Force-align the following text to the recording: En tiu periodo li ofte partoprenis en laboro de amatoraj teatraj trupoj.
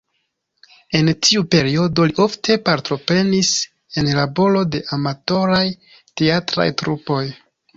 En 0.99 1.09
tiu 1.25 1.43
periodo 1.55 2.05
li 2.11 2.15
ofte 2.25 2.57
partoprenis 2.71 3.51
en 4.03 4.09
laboro 4.21 4.65
de 4.77 4.83
amatoraj 4.99 5.63
teatraj 6.23 6.71
trupoj. 6.83 7.25